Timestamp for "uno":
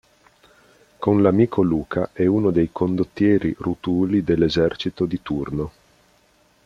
2.25-2.49